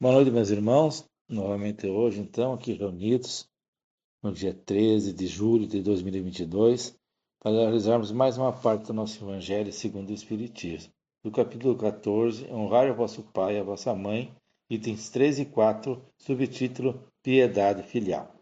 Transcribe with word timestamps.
Boa 0.00 0.14
noite, 0.14 0.30
meus 0.30 0.50
irmãos. 0.50 1.08
Novamente 1.28 1.86
hoje, 1.86 2.20
então, 2.20 2.52
aqui 2.52 2.72
reunidos 2.72 3.48
no 4.20 4.32
dia 4.32 4.52
13 4.52 5.12
de 5.12 5.26
julho 5.28 5.68
de 5.68 5.80
2022, 5.82 6.98
para 7.40 7.52
realizarmos 7.52 8.10
mais 8.10 8.36
uma 8.36 8.52
parte 8.52 8.86
do 8.86 8.92
nosso 8.92 9.24
Evangelho 9.24 9.72
segundo 9.72 10.10
o 10.10 10.12
Espiritismo. 10.12 10.92
Do 11.22 11.30
capítulo 11.30 11.78
14, 11.78 12.44
Honrar 12.50 12.90
o 12.90 12.94
vosso 12.94 13.22
pai 13.22 13.56
e 13.56 13.60
a 13.60 13.62
vossa 13.62 13.94
mãe, 13.94 14.34
itens 14.68 15.10
3 15.10 15.38
e 15.38 15.44
4, 15.44 16.04
subtítulo 16.18 17.08
Piedade 17.22 17.84
Filial. 17.84 18.34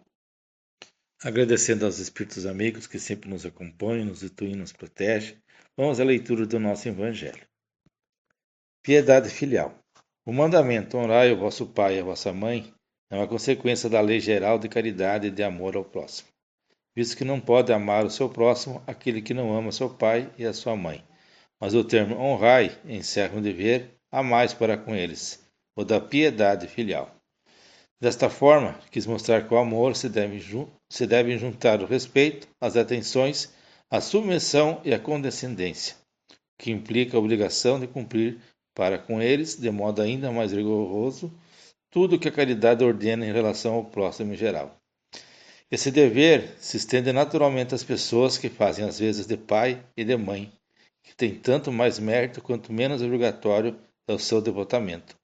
Agradecendo 1.23 1.85
aos 1.85 1.99
Espíritos 1.99 2.47
amigos 2.47 2.87
que 2.87 2.99
sempre 2.99 3.29
nos 3.29 3.45
acompanham, 3.45 4.07
nos 4.07 4.23
intuem 4.23 4.53
e 4.53 4.57
nos 4.57 4.73
protegem, 4.73 5.37
vamos 5.77 6.01
à 6.01 6.05
leitura 6.05 6.47
do 6.47 6.59
nosso 6.59 6.89
Evangelho. 6.89 7.47
Piedade 8.83 9.29
Filial. 9.29 9.82
O 10.25 10.33
mandamento 10.33 10.97
honrai 10.97 11.33
o 11.33 11.37
vosso 11.37 11.67
pai 11.67 11.97
e 11.97 12.01
a 12.01 12.05
vossa 12.05 12.33
mãe 12.33 12.73
é 13.11 13.17
uma 13.17 13.27
consequência 13.27 13.91
da 13.91 14.01
lei 14.01 14.21
geral 14.21 14.57
de 14.57 14.69
caridade 14.69 15.27
e 15.27 15.31
de 15.33 15.43
amor 15.43 15.75
ao 15.75 15.85
próximo, 15.85 16.29
visto 16.95 17.17
que 17.17 17.25
não 17.25 17.41
pode 17.41 17.73
amar 17.73 18.05
o 18.05 18.11
seu 18.11 18.29
próximo 18.29 18.81
aquele 18.87 19.21
que 19.21 19.35
não 19.35 19.53
ama 19.53 19.73
seu 19.73 19.91
pai 19.91 20.33
e 20.39 20.47
a 20.47 20.53
sua 20.53 20.77
mãe. 20.77 21.05
Mas 21.61 21.75
o 21.75 21.83
termo 21.83 22.17
honrai 22.21 22.71
encerra 22.85 23.37
um 23.37 23.43
dever 23.43 23.97
a 24.13 24.23
mais 24.23 24.55
para 24.55 24.77
com 24.77 24.95
eles, 24.95 25.45
o 25.75 25.83
da 25.83 26.01
piedade 26.01 26.69
filial. 26.69 27.13
Desta 28.01 28.31
forma, 28.31 28.79
quis 28.93 29.07
mostrar 29.07 29.49
que 29.49 29.53
o 29.53 29.59
amor 29.59 29.97
se 29.97 30.09
deve, 30.09 30.41
se 30.89 31.05
deve 31.05 31.37
juntar 31.37 31.83
o 31.83 31.87
respeito, 31.87 32.47
as 32.61 32.77
atenções, 32.77 33.53
a 33.91 34.01
submissão 34.01 34.81
e 34.85 34.95
a 34.95 35.01
condescendência, 35.01 35.97
que 36.57 36.71
implica 36.71 37.17
a 37.17 37.21
obrigação 37.21 37.81
de 37.81 37.89
cumprir 37.89 38.41
para 38.75 38.99
com 38.99 39.21
eles, 39.21 39.57
de 39.57 39.71
modo 39.71 40.03
ainda 40.03 40.31
mais 40.31 40.53
rigoroso, 40.53 41.33
tudo 41.91 42.17
o 42.17 42.19
que 42.19 42.29
a 42.29 42.33
caridade 42.33 42.83
ordena 42.85 43.27
em 43.27 43.33
relação 43.33 43.75
ao 43.75 43.85
próximo 43.85 44.33
em 44.33 44.37
geral. 44.37 44.77
Esse 45.71 45.91
dever 45.91 46.55
se 46.61 46.77
estende 46.77 47.13
naturalmente 47.13 47.75
às 47.75 47.83
pessoas 47.83 48.37
que 48.37 48.49
fazem 48.49 48.85
as 48.85 48.99
vezes 48.99 49.27
de 49.27 49.37
pai 49.37 49.83
e 49.97 50.05
de 50.05 50.17
mãe, 50.17 50.53
que 51.03 51.15
tem 51.15 51.35
tanto 51.35 51.73
mais 51.73 51.99
mérito 51.99 52.43
quanto 52.43 52.73
menos 52.73 53.03
obrigatório 53.03 53.79
é 54.07 54.13
o 54.13 54.19
seu 54.19 54.41
devotamento. 54.41 55.17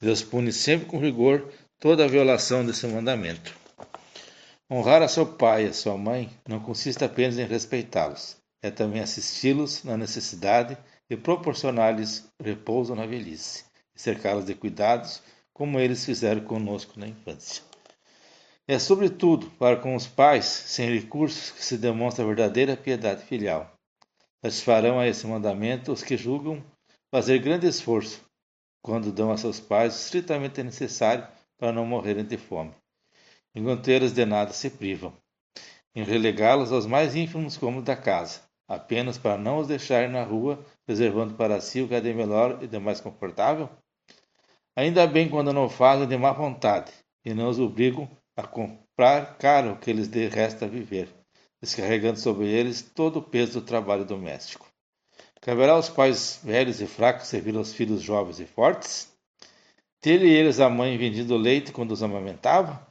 Deus 0.00 0.22
pune 0.22 0.52
sempre 0.52 0.86
com 0.86 0.98
rigor 0.98 1.52
toda 1.78 2.04
a 2.04 2.08
violação 2.08 2.64
desse 2.64 2.86
mandamento. 2.86 3.54
Honrar 4.70 5.02
a 5.02 5.08
seu 5.08 5.24
pai 5.24 5.64
e 5.64 5.68
a 5.68 5.72
sua 5.72 5.96
mãe 5.96 6.30
não 6.48 6.58
consiste 6.58 7.04
apenas 7.04 7.38
em 7.38 7.46
respeitá-los, 7.46 8.36
é 8.62 8.70
também 8.70 9.00
assisti-los 9.00 9.84
na 9.84 9.96
necessidade 9.96 10.76
e 11.08 11.16
proporcionar-lhes 11.16 12.28
repouso 12.40 12.94
na 12.94 13.06
velhice, 13.06 13.64
e 13.94 14.00
cercá-los 14.00 14.44
de 14.44 14.54
cuidados, 14.54 15.22
como 15.52 15.80
eles 15.80 16.04
fizeram 16.04 16.42
conosco 16.42 16.98
na 16.98 17.06
infância. 17.06 17.62
É, 18.68 18.78
sobretudo, 18.78 19.48
para 19.52 19.76
com 19.76 19.94
os 19.94 20.06
pais 20.06 20.44
sem 20.44 20.92
recursos 20.92 21.52
que 21.52 21.64
se 21.64 21.78
demonstra 21.78 22.24
a 22.24 22.26
verdadeira 22.26 22.76
piedade 22.76 23.24
filial. 23.24 23.72
Satisfarão 24.42 24.98
a 24.98 25.06
esse 25.06 25.26
mandamento 25.26 25.92
os 25.92 26.02
que 26.02 26.16
julgam 26.16 26.62
fazer 27.10 27.38
grande 27.38 27.66
esforço 27.66 28.20
quando 28.82 29.12
dão 29.12 29.32
a 29.32 29.36
seus 29.36 29.58
pais 29.58 29.94
o 29.94 29.98
estritamente 29.98 30.62
necessário 30.62 31.26
para 31.58 31.72
não 31.72 31.86
morrerem 31.86 32.24
de 32.24 32.36
fome, 32.36 32.72
enquanto 33.54 33.88
eles 33.88 34.12
de 34.12 34.24
nada 34.24 34.52
se 34.52 34.70
privam, 34.70 35.12
em 35.94 36.04
relegá-los 36.04 36.70
aos 36.70 36.86
mais 36.86 37.16
ínfimos 37.16 37.56
cômodos 37.56 37.86
da 37.86 37.96
casa, 37.96 38.42
apenas 38.68 39.18
para 39.18 39.38
não 39.38 39.58
os 39.58 39.68
deixar 39.68 40.08
na 40.08 40.22
rua, 40.22 40.64
reservando 40.86 41.34
para 41.34 41.60
si 41.60 41.82
o 41.82 41.88
que 41.88 41.94
é 41.94 42.00
de 42.00 42.12
melhor 42.12 42.62
e 42.62 42.66
de 42.66 42.78
mais 42.78 43.00
confortável? 43.00 43.68
Ainda 44.74 45.06
bem 45.06 45.28
quando 45.28 45.52
não 45.52 45.68
fazem 45.68 46.06
de 46.06 46.16
má 46.16 46.32
vontade 46.32 46.92
e 47.24 47.32
não 47.32 47.48
os 47.48 47.58
obrigam 47.58 48.08
a 48.36 48.46
comprar 48.46 49.38
caro 49.38 49.72
o 49.72 49.78
que 49.78 49.92
lhes 49.92 50.08
dê 50.08 50.28
resta 50.28 50.68
viver, 50.68 51.08
descarregando 51.60 52.18
sobre 52.18 52.46
eles 52.46 52.82
todo 52.82 53.18
o 53.18 53.22
peso 53.22 53.60
do 53.60 53.66
trabalho 53.66 54.04
doméstico. 54.04 54.66
Caberá 55.40 55.72
aos 55.72 55.88
pais 55.88 56.40
velhos 56.42 56.80
e 56.80 56.86
fracos 56.86 57.28
servir 57.28 57.56
aos 57.56 57.72
filhos 57.72 58.02
jovens 58.02 58.40
e 58.40 58.46
fortes? 58.46 59.12
Teve 60.00 60.28
eles 60.28 60.60
a 60.60 60.68
mãe 60.68 60.98
vendido 60.98 61.36
leite 61.36 61.72
quando 61.72 61.92
os 61.92 62.02
amamentava? 62.02 62.86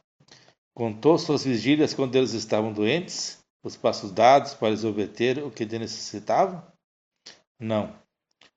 Contou 0.73 1.17
suas 1.17 1.43
vigílias 1.43 1.93
quando 1.93 2.15
eles 2.15 2.33
estavam 2.33 2.73
doentes? 2.73 3.44
Os 3.65 3.75
passos 3.75 4.11
dados 4.11 4.53
para 4.53 4.69
lhes 4.69 4.83
obter 4.83 5.43
o 5.43 5.49
que 5.49 5.65
necessitavam? 5.65 6.63
Não. 7.59 7.97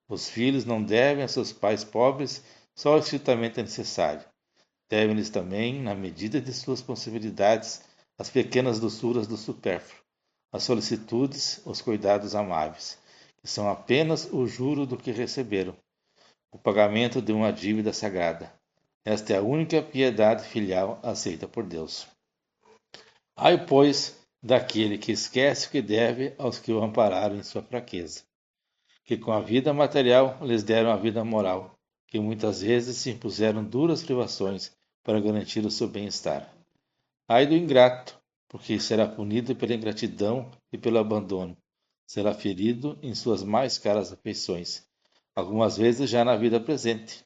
Os 0.06 0.28
filhos 0.28 0.66
não 0.66 0.82
devem 0.82 1.24
a 1.24 1.28
seus 1.28 1.50
pais 1.50 1.82
pobres 1.82 2.44
só 2.74 2.94
o 2.94 2.98
estritamente 2.98 3.60
necessário. 3.62 4.22
Devem-lhes 4.86 5.30
também, 5.30 5.80
na 5.80 5.94
medida 5.94 6.42
de 6.42 6.52
suas 6.52 6.82
possibilidades, 6.82 7.82
as 8.18 8.28
pequenas 8.28 8.78
doçuras 8.78 9.26
do 9.26 9.38
supérfluo, 9.38 9.98
as 10.52 10.64
solicitudes, 10.64 11.62
os 11.64 11.80
cuidados 11.80 12.34
amáveis, 12.34 12.98
que 13.40 13.48
são 13.48 13.66
apenas 13.66 14.28
o 14.30 14.46
juro 14.46 14.84
do 14.84 14.98
que 14.98 15.10
receberam, 15.10 15.74
o 16.52 16.58
pagamento 16.58 17.22
de 17.22 17.32
uma 17.32 17.50
dívida 17.50 17.94
sagrada. 17.94 18.52
Esta 19.06 19.32
é 19.32 19.38
a 19.38 19.42
única 19.42 19.80
piedade 19.82 20.44
filial 20.44 21.00
aceita 21.02 21.48
por 21.48 21.64
Deus. 21.64 22.06
Ai, 23.34 23.64
pois, 23.66 24.17
daquele 24.42 24.98
que 24.98 25.12
esquece 25.12 25.66
o 25.66 25.70
que 25.70 25.82
deve 25.82 26.34
aos 26.38 26.58
que 26.58 26.72
o 26.72 26.82
ampararam 26.82 27.36
em 27.36 27.42
sua 27.42 27.62
fraqueza, 27.62 28.22
que 29.04 29.16
com 29.16 29.32
a 29.32 29.40
vida 29.40 29.72
material 29.72 30.38
lhes 30.42 30.62
deram 30.62 30.90
a 30.90 30.96
vida 30.96 31.24
moral, 31.24 31.78
que 32.06 32.20
muitas 32.20 32.62
vezes 32.62 32.96
se 32.96 33.10
impuseram 33.10 33.64
duras 33.64 34.02
privações 34.02 34.72
para 35.02 35.20
garantir 35.20 35.64
o 35.64 35.70
seu 35.70 35.88
bem-estar. 35.88 36.54
Ai 37.26 37.46
do 37.46 37.54
ingrato, 37.54 38.18
porque 38.48 38.78
será 38.78 39.06
punido 39.06 39.54
pela 39.56 39.74
ingratidão 39.74 40.50
e 40.72 40.78
pelo 40.78 40.98
abandono, 40.98 41.56
será 42.06 42.32
ferido 42.32 42.98
em 43.02 43.14
suas 43.14 43.42
mais 43.42 43.76
caras 43.76 44.12
afeições, 44.12 44.86
algumas 45.34 45.76
vezes 45.76 46.08
já 46.08 46.24
na 46.24 46.36
vida 46.36 46.60
presente, 46.60 47.24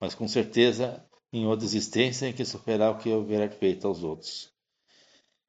mas 0.00 0.14
com 0.14 0.26
certeza 0.26 1.04
em 1.32 1.46
outra 1.46 1.66
existência 1.66 2.26
em 2.26 2.32
que 2.32 2.44
sofrerá 2.44 2.90
o 2.90 2.98
que 2.98 3.10
houver 3.10 3.50
feito 3.50 3.86
aos 3.86 4.02
outros. 4.02 4.53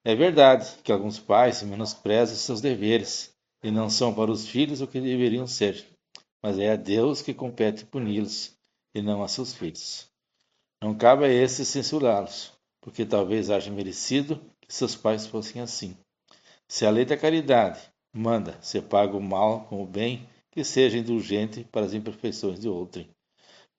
É 0.07 0.13
verdade 0.13 0.71
que 0.83 0.91
alguns 0.91 1.17
pais 1.17 1.63
menosprezam 1.63 2.35
seus 2.35 2.61
deveres 2.61 3.33
e 3.63 3.71
não 3.71 3.89
são 3.89 4.13
para 4.13 4.29
os 4.29 4.47
filhos 4.47 4.79
o 4.79 4.85
que 4.85 5.01
deveriam 5.01 5.47
ser, 5.47 5.83
mas 6.43 6.59
é 6.59 6.71
a 6.71 6.75
Deus 6.75 7.23
que 7.23 7.33
compete 7.33 7.83
puni-los 7.85 8.55
e 8.93 9.01
não 9.01 9.23
a 9.23 9.27
seus 9.27 9.55
filhos. 9.55 10.07
Não 10.79 10.95
cabe 10.95 11.25
a 11.25 11.27
esses 11.27 11.67
censurá-los, 11.69 12.53
porque 12.81 13.03
talvez 13.03 13.49
haja 13.49 13.71
merecido 13.71 14.39
que 14.61 14.71
seus 14.71 14.95
pais 14.95 15.25
fossem 15.25 15.59
assim. 15.59 15.97
Se 16.67 16.85
a 16.85 16.91
lei 16.91 17.03
da 17.03 17.17
caridade 17.17 17.81
manda 18.13 18.61
se 18.61 18.79
paga 18.83 19.17
o 19.17 19.19
mal 19.19 19.65
com 19.65 19.81
o 19.81 19.87
bem, 19.87 20.29
que 20.51 20.63
seja 20.63 20.99
indulgente 20.99 21.63
para 21.71 21.83
as 21.83 21.95
imperfeições 21.95 22.59
de 22.59 22.69
outrem. 22.69 23.09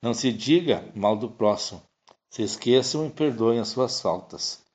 Não 0.02 0.12
se 0.12 0.32
diga 0.32 0.90
mal 0.92 1.16
do 1.16 1.30
próximo, 1.30 1.80
se 2.28 2.42
esqueçam 2.42 3.06
e 3.06 3.10
perdoem 3.10 3.60
as 3.60 3.68
suas 3.68 4.00
faltas. 4.00 4.65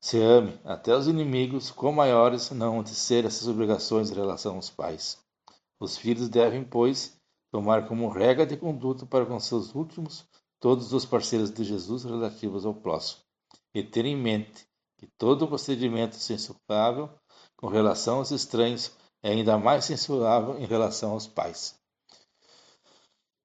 Se 0.00 0.18
ame 0.18 0.58
até 0.64 0.96
os 0.96 1.06
inimigos, 1.06 1.70
quão 1.70 1.92
maiores 1.92 2.50
não 2.50 2.82
de 2.82 2.94
ser 2.94 3.26
essas 3.26 3.46
obrigações 3.46 4.10
em 4.10 4.14
relação 4.14 4.56
aos 4.56 4.70
pais. 4.70 5.18
Os 5.78 5.98
filhos 5.98 6.28
devem, 6.28 6.64
pois, 6.64 7.20
tomar 7.50 7.86
como 7.86 8.08
regra 8.08 8.46
de 8.46 8.56
conduta 8.56 9.04
para 9.04 9.26
com 9.26 9.38
seus 9.38 9.74
últimos 9.74 10.24
todos 10.58 10.92
os 10.92 11.04
parceiros 11.04 11.50
de 11.50 11.64
Jesus 11.64 12.04
relativos 12.04 12.64
ao 12.64 12.74
próximo, 12.74 13.22
e 13.74 13.82
ter 13.82 14.04
em 14.04 14.16
mente 14.16 14.66
que 14.98 15.06
todo 15.18 15.48
procedimento 15.48 16.16
censurável 16.16 17.10
com 17.56 17.66
relação 17.66 18.18
aos 18.18 18.30
estranhos 18.30 18.92
é 19.22 19.30
ainda 19.30 19.58
mais 19.58 19.84
censurável 19.84 20.58
em 20.58 20.66
relação 20.66 21.12
aos 21.12 21.26
pais. 21.26 21.78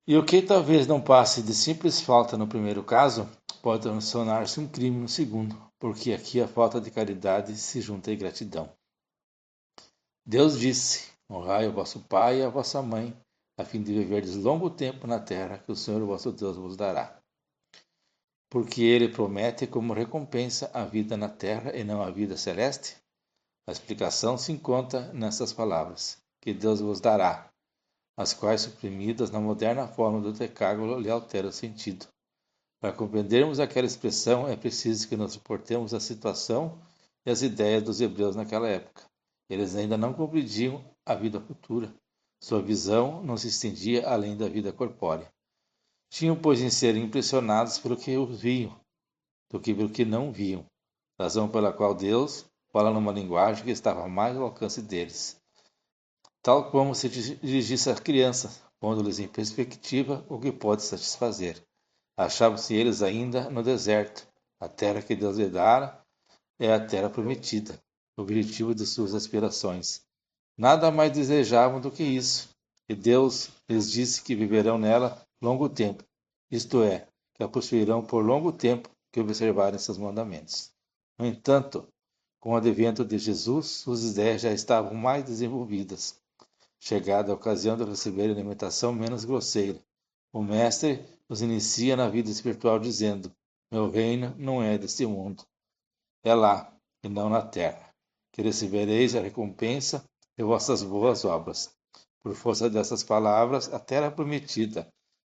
E 0.07 0.15
o 0.17 0.23
que 0.23 0.41
talvez 0.41 0.85
não 0.87 1.01
passe 1.01 1.41
de 1.41 1.53
simples 1.53 1.99
falta 1.99 2.37
no 2.37 2.47
primeiro 2.47 2.83
caso, 2.83 3.27
pode 3.65 3.81
tornar-se 3.81 4.59
um 4.59 4.67
crime 4.67 4.99
no 4.99 5.09
segundo, 5.09 5.59
porque 5.79 6.13
aqui 6.13 6.39
a 6.39 6.47
falta 6.47 6.79
de 6.79 6.91
caridade 6.91 7.57
se 7.57 7.81
junta 7.81 8.11
à 8.11 8.13
ingratidão. 8.13 8.71
Deus 10.23 10.59
disse: 10.59 11.11
Honrai 11.27 11.67
o 11.67 11.73
vosso 11.73 12.01
pai 12.01 12.41
e 12.41 12.43
a 12.43 12.47
vossa 12.47 12.79
mãe, 12.83 13.11
a 13.57 13.65
fim 13.65 13.81
de 13.81 13.91
viverdes 13.91 14.35
longo 14.35 14.69
tempo 14.69 15.07
na 15.07 15.19
terra 15.19 15.57
que 15.57 15.71
o 15.71 15.75
Senhor 15.75 15.99
vosso 16.05 16.31
Deus 16.31 16.57
vos 16.57 16.77
dará. 16.77 17.19
Porque 18.51 18.83
ele 18.83 19.09
promete 19.09 19.65
como 19.65 19.93
recompensa 19.93 20.69
a 20.71 20.85
vida 20.85 21.17
na 21.17 21.27
terra 21.27 21.75
e 21.75 21.83
não 21.83 22.03
a 22.03 22.11
vida 22.11 22.37
celeste? 22.37 22.95
A 23.67 23.71
explicação 23.71 24.37
se 24.37 24.51
encontra 24.51 25.11
nessas 25.11 25.51
palavras, 25.51 26.19
que 26.39 26.53
Deus 26.53 26.81
vos 26.81 27.01
dará, 27.01 27.51
as 28.15 28.31
quais, 28.31 28.61
suprimidas 28.61 29.31
na 29.31 29.39
moderna 29.39 29.87
forma 29.87 30.21
do 30.21 30.31
decágulo, 30.31 30.99
lhe 30.99 31.09
altera 31.09 31.47
o 31.47 31.51
sentido. 31.51 32.05
Para 32.85 32.93
compreendermos 32.93 33.59
aquela 33.59 33.87
expressão, 33.87 34.47
é 34.47 34.55
preciso 34.55 35.07
que 35.07 35.17
nos 35.17 35.33
suportemos 35.33 35.91
a 35.91 35.99
situação 35.99 36.79
e 37.25 37.31
as 37.31 37.41
ideias 37.41 37.81
dos 37.81 37.99
hebreus 37.99 38.35
naquela 38.35 38.69
época. 38.69 39.01
Eles 39.49 39.75
ainda 39.75 39.97
não 39.97 40.13
compreendiam 40.13 40.85
a 41.03 41.15
vida 41.15 41.41
futura. 41.41 41.91
Sua 42.39 42.61
visão 42.61 43.23
não 43.23 43.37
se 43.37 43.47
estendia 43.47 44.07
além 44.07 44.37
da 44.37 44.47
vida 44.47 44.71
corpórea. 44.71 45.27
Tinham, 46.11 46.35
pois, 46.35 46.61
em 46.61 46.69
ser 46.69 46.95
impressionados 46.95 47.79
pelo 47.79 47.97
que 47.97 48.15
viam, 48.27 48.79
do 49.49 49.59
que 49.59 49.73
pelo 49.73 49.89
que 49.89 50.05
não 50.05 50.31
viam, 50.31 50.63
razão 51.19 51.49
pela 51.49 51.73
qual 51.73 51.95
Deus 51.95 52.45
fala 52.71 52.91
numa 52.91 53.11
linguagem 53.11 53.65
que 53.65 53.71
estava 53.71 54.07
mais 54.07 54.37
ao 54.37 54.43
alcance 54.43 54.83
deles, 54.83 55.41
tal 56.43 56.69
como 56.69 56.93
se 56.93 57.09
dirigisse 57.09 57.89
a 57.89 57.95
crianças, 57.95 58.61
pondo-lhes 58.79 59.17
em 59.17 59.27
perspectiva 59.27 60.23
o 60.29 60.39
que 60.39 60.51
pode 60.51 60.83
satisfazer. 60.83 61.65
Achavam-se 62.17 62.73
eles 62.73 63.01
ainda 63.01 63.49
no 63.49 63.61
deserto. 63.61 64.27
A 64.59 64.69
terra 64.69 65.01
que 65.01 65.15
Deus 65.15 65.37
lhe 65.37 65.49
dara 65.49 66.01
é 66.57 66.73
a 66.73 66.85
terra 66.85 67.09
prometida, 67.09 67.77
o 68.17 68.21
objetivo 68.21 68.73
de 68.73 68.85
suas 68.85 69.13
aspirações. 69.13 70.01
Nada 70.57 70.89
mais 70.89 71.11
desejavam 71.11 71.81
do 71.81 71.91
que 71.91 72.03
isso, 72.03 72.49
e 72.87 72.95
Deus 72.95 73.49
lhes 73.69 73.91
disse 73.91 74.21
que 74.21 74.35
viverão 74.35 74.77
nela 74.77 75.21
longo 75.41 75.67
tempo, 75.67 76.03
isto 76.49 76.81
é, 76.81 77.05
que 77.33 77.43
a 77.43 77.47
possuirão 77.49 78.03
por 78.05 78.23
longo 78.23 78.53
tempo 78.53 78.89
que 79.11 79.19
observarem 79.19 79.77
seus 79.77 79.97
mandamentos. 79.97 80.71
No 81.19 81.25
entanto, 81.25 81.85
com 82.39 82.53
o 82.53 82.55
advento 82.55 83.03
de 83.03 83.17
Jesus, 83.17 83.67
suas 83.67 84.03
ideias 84.03 84.41
já 84.41 84.51
estavam 84.51 84.93
mais 84.93 85.25
desenvolvidas. 85.25 86.17
Chegada 86.79 87.31
a 87.31 87.35
ocasião 87.35 87.75
de 87.75 87.83
receber 87.83 88.29
alimentação 88.29 88.93
menos 88.93 89.25
grosseira, 89.25 89.79
o 90.31 90.41
Mestre 90.41 91.03
os 91.29 91.41
inicia 91.41 91.95
na 91.95 92.07
vida 92.07 92.29
espiritual 92.29 92.79
dizendo: 92.79 93.31
Meu 93.71 93.89
reino 93.89 94.35
não 94.37 94.61
é 94.61 94.77
deste 94.77 95.05
mundo. 95.05 95.43
É 96.23 96.33
lá, 96.33 96.73
e 97.03 97.09
não 97.09 97.29
na 97.29 97.41
terra, 97.41 97.93
que 98.31 98.41
recebereis 98.41 99.15
a 99.15 99.21
recompensa 99.21 100.03
de 100.37 100.43
vossas 100.43 100.83
boas 100.83 101.25
obras. 101.25 101.73
Por 102.21 102.35
força 102.35 102.69
dessas 102.69 103.03
palavras, 103.03 103.71
a 103.71 103.79
terra 103.79 104.09
prometida, 104.09 104.87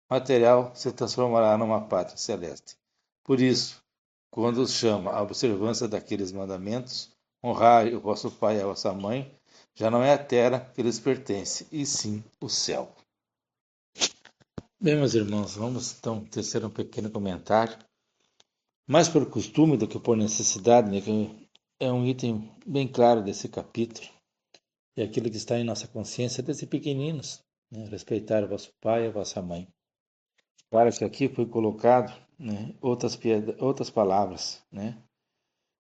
material, 0.10 0.72
se 0.76 0.92
transformará 0.92 1.58
numa 1.58 1.88
pátria 1.88 2.18
celeste. 2.18 2.76
Por 3.24 3.40
isso, 3.40 3.84
quando 4.32 4.58
os 4.58 4.72
chama 4.72 5.12
à 5.12 5.22
observância 5.22 5.88
daqueles 5.88 6.32
mandamentos, 6.32 7.12
honrai 7.44 7.94
o 7.94 8.00
vosso 8.00 8.32
pai 8.32 8.58
e 8.58 8.62
a 8.62 8.66
vossa 8.66 8.94
mãe, 8.94 9.32
já 9.76 9.92
não 9.92 10.04
é 10.04 10.14
a 10.14 10.18
terra 10.18 10.72
que 10.74 10.82
lhes 10.82 11.00
pertence, 11.00 11.68
e 11.72 11.86
sim 11.86 12.24
o 12.42 12.50
céu. 12.50 12.92
Bem, 14.80 14.96
meus 14.96 15.16
irmãos, 15.16 15.56
vamos 15.56 15.98
então 15.98 16.24
tecer 16.24 16.64
um 16.64 16.70
pequeno 16.70 17.10
comentário, 17.10 17.76
mais 18.86 19.10
por 19.10 19.28
costume 19.28 19.76
do 19.76 19.88
que 19.88 20.00
por 20.00 20.16
necessidade, 20.16 20.92
né, 20.92 21.02
que 21.02 21.50
é 21.80 21.92
um 21.92 22.06
item 22.06 22.56
bem 22.64 22.88
claro 22.88 23.24
desse 23.24 23.50
capítulo, 23.50 24.08
e 24.96 25.02
aquilo 25.02 25.32
que 25.32 25.38
está 25.38 25.58
em 25.58 25.64
nossa 25.64 25.88
consciência 25.88 26.44
desde 26.44 26.68
pequeninos, 26.68 27.44
né, 27.72 27.88
respeitar 27.90 28.44
o 28.44 28.48
vosso 28.48 28.72
pai 28.80 29.06
e 29.06 29.08
a 29.08 29.12
vossa 29.12 29.42
mãe. 29.42 29.68
Claro 30.70 30.96
que 30.96 31.04
aqui 31.04 31.28
foi 31.28 31.48
colocado 31.48 32.16
né, 32.38 32.76
outras, 32.80 33.18
outras 33.58 33.90
palavras, 33.90 34.64
né, 34.72 35.02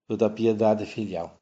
da 0.09 0.27
piedade 0.27 0.87
filial. 0.87 1.39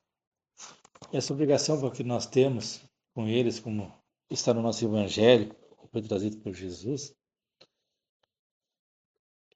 Essa 1.09 1.31
obrigação 1.31 1.89
que 1.89 2.03
nós 2.03 2.25
temos 2.25 2.83
com 3.13 3.29
eles, 3.29 3.61
como 3.61 3.93
está 4.29 4.53
no 4.53 4.61
nosso 4.61 4.83
Evangelho, 4.83 5.55
foi 5.89 6.01
trazido 6.01 6.35
por 6.39 6.53
Jesus, 6.53 7.15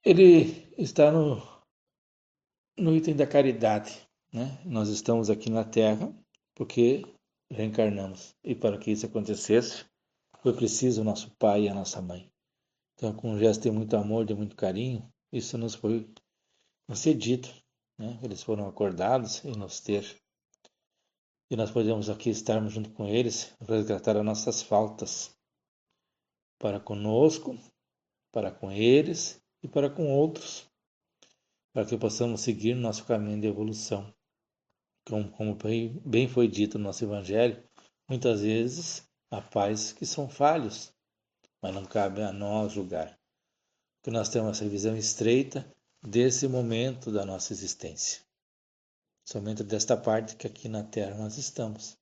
ele 0.04 0.72
está 0.78 1.10
no, 1.10 1.42
no 2.76 2.96
item 2.96 3.14
da 3.14 3.26
caridade. 3.26 4.08
Né? 4.32 4.60
Nós 4.64 4.88
estamos 4.88 5.28
aqui 5.28 5.50
na 5.50 5.64
Terra 5.64 6.12
porque 6.54 7.04
reencarnamos. 7.50 8.34
E 8.42 8.54
para 8.54 8.78
que 8.78 8.90
isso 8.90 9.06
acontecesse, 9.06 9.84
foi 10.42 10.54
preciso 10.54 11.02
o 11.02 11.04
nosso 11.04 11.30
pai 11.38 11.62
e 11.62 11.68
a 11.68 11.74
nossa 11.74 12.00
mãe. 12.00 12.30
Então, 12.94 13.14
com 13.14 13.32
um 13.32 13.38
gesto 13.38 13.62
de 13.62 13.70
muito 13.70 13.96
amor, 13.96 14.24
de 14.24 14.34
muito 14.34 14.56
carinho, 14.56 15.06
isso 15.32 15.56
nos 15.58 15.74
foi 15.74 16.08
concedido. 16.86 17.48
Né? 17.98 18.18
Eles 18.22 18.42
foram 18.42 18.68
acordados 18.68 19.44
em 19.44 19.52
nos 19.52 19.80
ter. 19.80 20.18
E 21.50 21.56
nós 21.56 21.70
podemos 21.70 22.08
aqui 22.08 22.30
estarmos 22.30 22.72
junto 22.72 22.90
com 22.90 23.06
eles, 23.06 23.54
resgatar 23.60 24.16
as 24.16 24.24
nossas 24.24 24.62
faltas 24.62 25.36
para 26.58 26.78
conosco, 26.78 27.58
para 28.30 28.52
com 28.52 28.70
eles 28.70 29.39
e 29.62 29.68
para 29.68 29.90
com 29.90 30.10
outros, 30.10 30.66
para 31.72 31.84
que 31.84 31.96
possamos 31.96 32.40
seguir 32.40 32.74
nosso 32.74 33.04
caminho 33.04 33.40
de 33.40 33.46
evolução. 33.46 34.12
Como, 35.06 35.30
como 35.30 35.56
bem 36.04 36.28
foi 36.28 36.48
dito 36.48 36.78
no 36.78 36.84
nosso 36.84 37.04
Evangelho, 37.04 37.62
muitas 38.08 38.42
vezes 38.42 39.08
há 39.30 39.40
pais 39.40 39.92
que 39.92 40.06
são 40.06 40.28
falhos, 40.28 40.92
mas 41.60 41.74
não 41.74 41.84
cabe 41.84 42.22
a 42.22 42.32
nós 42.32 42.72
julgar. 42.72 43.18
Porque 43.96 44.10
nós 44.10 44.28
temos 44.28 44.56
essa 44.56 44.68
visão 44.68 44.96
estreita 44.96 45.70
desse 46.02 46.48
momento 46.48 47.12
da 47.12 47.24
nossa 47.24 47.52
existência. 47.52 48.22
Somente 49.24 49.62
desta 49.62 49.96
parte 49.96 50.36
que 50.36 50.46
aqui 50.46 50.68
na 50.68 50.82
Terra 50.82 51.16
nós 51.16 51.36
estamos. 51.36 51.98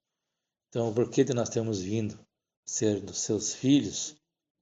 Então, 0.68 0.88
o 0.88 0.94
porquê 0.94 1.24
de 1.24 1.34
nós 1.34 1.48
termos 1.48 1.80
vindo 1.80 2.18
ser 2.64 3.00
dos 3.00 3.18
seus 3.18 3.54
filhos, 3.54 4.14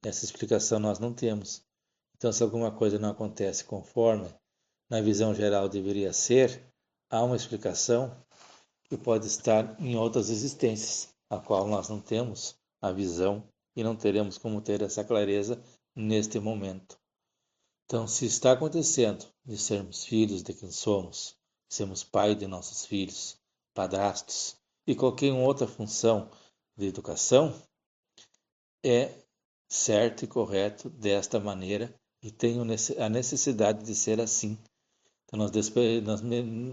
essa 0.03 0.25
explicação 0.25 0.79
nós 0.79 0.99
não 0.99 1.13
temos. 1.13 1.66
Então, 2.17 2.33
se 2.33 2.43
alguma 2.43 2.71
coisa 2.71 2.99
não 2.99 3.11
acontece 3.11 3.63
conforme 3.65 4.27
na 4.89 5.03
visão 5.03 5.35
geral 5.35 5.69
deveria 5.69 6.15
ser, 6.15 6.63
há 7.11 7.23
uma 7.23 7.37
explicação 7.37 8.17
que 8.85 8.97
pode 8.97 9.27
estar 9.27 9.79
em 9.79 9.97
outras 9.97 10.31
existências, 10.31 11.15
a 11.29 11.39
qual 11.39 11.67
nós 11.67 11.91
não 11.91 12.01
temos 12.01 12.57
a 12.81 12.91
visão 12.91 13.47
e 13.75 13.85
não 13.85 13.95
teremos 13.95 14.39
como 14.39 14.63
ter 14.63 14.81
essa 14.81 15.05
clareza 15.05 15.63
neste 15.95 16.41
momento. 16.41 16.99
Então, 17.85 18.09
se 18.09 18.25
está 18.25 18.53
acontecendo 18.53 19.27
de 19.45 19.59
sermos 19.59 20.05
filhos 20.05 20.43
de 20.43 20.55
quem 20.55 20.71
somos, 20.71 21.37
sermos 21.69 22.03
pai 22.03 22.35
de 22.35 22.47
nossos 22.47 22.87
filhos, 22.87 23.37
padrastos 23.75 24.57
e 24.87 24.95
qualquer 24.95 25.33
outra 25.33 25.67
função 25.67 26.31
de 26.77 26.87
educação, 26.87 27.55
é 28.83 29.13
certo 29.69 30.25
e 30.25 30.29
correto 30.29 30.89
desta 30.89 31.39
maneira 31.39 31.95
e 32.27 32.31
tenho 32.33 32.63
a 32.63 33.09
necessidade 33.09 33.85
de 33.85 33.95
ser 33.95 34.21
assim. 34.21 34.59
Então 35.25 35.39
nós, 35.39 35.53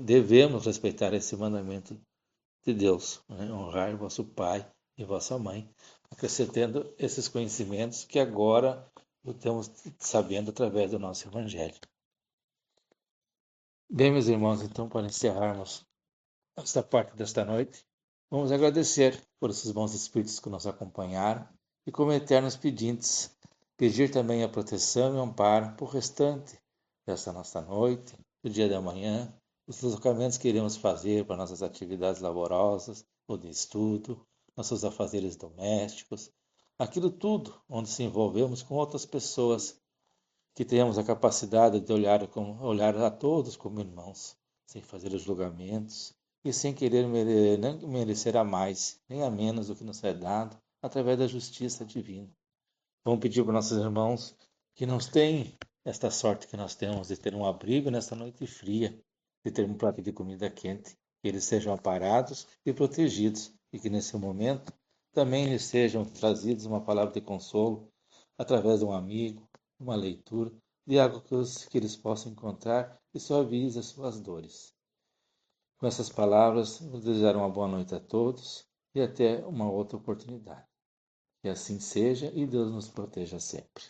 devemos 0.04 0.66
respeitar 0.66 1.14
esse 1.14 1.36
mandamento 1.38 1.96
de 2.66 2.74
Deus, 2.74 3.22
né? 3.30 3.52
honrar 3.52 3.96
vosso 3.96 4.26
pai 4.26 4.68
e 4.98 5.06
vossa 5.06 5.38
mãe, 5.38 5.70
acrescentando 6.10 6.92
esses 6.98 7.28
conhecimentos 7.28 8.04
que 8.04 8.18
agora 8.18 8.84
estamos 9.24 9.72
sabendo 10.00 10.50
através 10.50 10.90
do 10.90 10.98
nosso 10.98 11.28
Evangelho. 11.28 11.76
Bem, 13.88 14.12
meus 14.12 14.28
irmãos, 14.28 14.64
então, 14.64 14.90
para 14.90 15.06
encerrarmos 15.06 15.86
esta 16.58 16.82
parte 16.82 17.16
desta 17.16 17.46
noite, 17.46 17.86
vamos 18.28 18.52
agradecer 18.52 19.22
por 19.40 19.52
esses 19.52 19.70
bons 19.72 19.94
espíritos 19.94 20.40
que 20.40 20.50
nos 20.50 20.66
acompanharam 20.66 21.48
e 21.86 21.92
como 21.92 22.12
eternos 22.12 22.56
pedintes 22.56 23.36
pedir 23.84 24.10
também 24.10 24.42
a 24.42 24.48
proteção 24.48 25.14
e 25.14 25.20
amparo 25.20 25.76
por 25.76 25.90
restante 25.90 26.58
desta 27.06 27.34
nossa 27.34 27.60
noite, 27.60 28.16
do 28.42 28.50
dia 28.50 28.70
de 28.70 28.74
amanhã, 28.74 29.28
os 29.68 29.82
deslocamentos 29.82 30.38
que 30.38 30.48
iremos 30.48 30.78
fazer 30.78 31.26
para 31.26 31.36
nossas 31.36 31.62
atividades 31.62 32.22
laborosas 32.22 33.06
ou 33.28 33.38
de 33.38 33.50
estudo, 33.50 34.26
nossos 34.56 34.86
afazeres 34.86 35.36
domésticos, 35.36 36.32
aquilo 36.80 37.12
tudo 37.12 37.62
onde 37.68 37.90
se 37.90 38.04
envolvemos 38.04 38.64
com 38.64 38.76
outras 38.76 39.06
pessoas, 39.06 39.78
que 40.56 40.64
tenhamos 40.64 40.98
a 40.98 41.04
capacidade 41.04 41.82
de 41.82 41.92
olhar, 41.92 42.26
com, 42.28 42.58
olhar 42.62 42.96
a 42.96 43.12
todos 43.12 43.58
como 43.58 43.82
irmãos, 43.82 44.38
sem 44.66 44.82
fazer 44.82 45.14
os 45.14 45.24
julgamentos 45.24 46.14
e 46.42 46.54
sem 46.54 46.74
querer 46.74 47.06
merecer 47.06 48.38
a 48.38 48.46
mais 48.46 48.98
nem 49.10 49.24
a 49.24 49.30
menos 49.30 49.68
do 49.68 49.76
que 49.76 49.84
nos 49.84 50.02
é 50.06 50.14
dado 50.14 50.58
através 50.82 51.20
da 51.20 51.28
justiça 51.28 51.84
divina. 51.84 52.34
Vamos 53.06 53.20
pedir 53.20 53.44
para 53.44 53.52
nossos 53.52 53.78
irmãos 53.78 54.34
que 54.74 54.86
não 54.86 54.98
tenham 54.98 55.52
esta 55.84 56.10
sorte 56.10 56.48
que 56.48 56.56
nós 56.56 56.74
temos 56.74 57.10
de 57.10 57.18
ter 57.18 57.36
um 57.36 57.46
abrigo 57.46 57.92
nesta 57.92 58.16
noite 58.16 58.48
fria, 58.48 58.98
de 59.46 59.52
ter 59.52 59.66
um 59.66 59.74
prato 59.74 60.02
de 60.02 60.14
comida 60.14 60.50
quente, 60.50 60.96
que 61.22 61.28
eles 61.28 61.44
sejam 61.44 61.74
aparados 61.74 62.48
e 62.66 62.72
protegidos 62.72 63.54
e 63.74 63.80
que 63.80 63.90
nesse 63.90 64.16
momento 64.16 64.72
também 65.12 65.50
lhes 65.50 65.64
sejam 65.64 66.06
trazidos 66.06 66.66
uma 66.66 66.80
palavra 66.80 67.14
de 67.14 67.20
consolo 67.20 67.92
através 68.38 68.80
de 68.80 68.86
um 68.86 68.94
amigo, 68.94 69.50
uma 69.78 69.96
leitura, 69.96 70.54
de 70.88 70.98
algo 70.98 71.20
que, 71.20 71.36
os, 71.36 71.66
que 71.66 71.78
eles 71.78 71.98
possam 71.98 72.32
encontrar 72.32 72.98
e 73.14 73.20
suavize 73.20 73.78
as 73.78 73.88
suas 73.88 74.22
dores. 74.22 74.74
Com 75.78 75.88
essas 75.88 76.08
palavras, 76.08 76.80
vou 76.80 77.02
desejar 77.02 77.36
uma 77.36 77.50
boa 77.50 77.68
noite 77.68 77.94
a 77.94 78.00
todos 78.00 78.66
e 78.96 79.02
até 79.02 79.46
uma 79.46 79.70
outra 79.70 79.98
oportunidade. 79.98 80.73
Que 81.44 81.50
assim 81.50 81.78
seja 81.78 82.32
e 82.34 82.48
Deus 82.48 82.72
nos 82.72 82.88
proteja 82.90 83.38
sempre. 83.38 83.84